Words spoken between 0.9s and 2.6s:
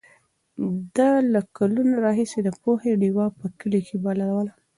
ده له کلونو راهیسې د